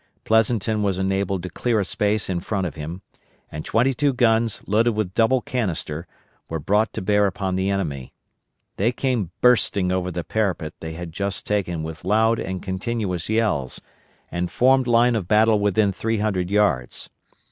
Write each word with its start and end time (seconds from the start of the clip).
Pleasonton 0.23 0.81
was 0.81 0.97
enabled 0.97 1.43
to 1.43 1.49
clear 1.51 1.79
a 1.79 1.85
space 1.85 2.27
in 2.27 2.39
front 2.39 2.65
of 2.65 2.73
him, 2.73 3.03
and 3.51 3.63
twenty 3.63 3.93
two 3.93 4.13
guns, 4.13 4.59
loaded 4.65 4.93
with 4.95 5.13
double 5.13 5.41
canister, 5.41 6.07
were 6.49 6.57
brought 6.57 6.91
to 6.93 7.03
bear 7.03 7.27
upon 7.27 7.53
the 7.53 7.69
enemy. 7.69 8.11
They 8.77 8.91
came 8.91 9.29
bursting 9.41 9.91
over 9.91 10.09
the 10.09 10.23
parapet 10.23 10.73
they 10.79 10.93
had 10.93 11.11
just 11.11 11.45
taken 11.45 11.83
with 11.83 12.03
loud 12.03 12.39
and 12.39 12.63
continuous 12.63 13.29
yells, 13.29 13.79
and 14.31 14.49
formed 14.49 14.87
line 14.87 15.15
of 15.15 15.27
battle 15.27 15.59
within 15.59 15.91
three 15.91 16.17
hundred 16.17 16.49
yards. 16.49 17.11